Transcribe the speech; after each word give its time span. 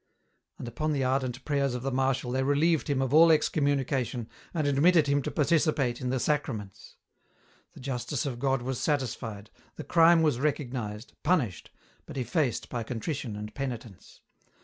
And 0.57 0.67
upon 0.67 0.93
the 0.93 1.03
ardent 1.03 1.45
prayers 1.45 1.75
of 1.75 1.83
the 1.83 1.91
Marshal 1.91 2.31
they 2.31 2.41
relieved 2.41 2.89
him 2.89 3.03
of 3.03 3.13
all 3.13 3.31
excommunication 3.31 4.27
and 4.51 4.65
admitted 4.65 5.05
him 5.05 5.21
to 5.21 5.29
participate 5.29 6.01
in 6.01 6.09
the 6.09 6.19
sacraments. 6.19 6.95
The 7.73 7.81
justice 7.81 8.25
of 8.25 8.39
God 8.39 8.63
was 8.63 8.79
satisfied, 8.79 9.51
the 9.75 9.83
crime 9.83 10.23
was 10.23 10.39
recognized, 10.39 11.13
punished, 11.21 11.69
but 12.07 12.17
effaced 12.17 12.67
by 12.67 12.81
contrition 12.81 13.35
and 13.35 13.53
penitence. 13.53 14.21